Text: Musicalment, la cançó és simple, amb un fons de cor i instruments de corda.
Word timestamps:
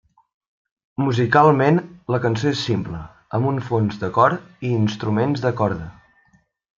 Musicalment, 1.01 1.75
la 2.15 2.19
cançó 2.25 2.49
és 2.55 2.63
simple, 2.69 3.01
amb 3.39 3.51
un 3.53 3.59
fons 3.69 3.99
de 4.05 4.09
cor 4.19 4.37
i 4.71 4.73
instruments 4.81 5.45
de 5.49 5.53
corda. 5.61 5.91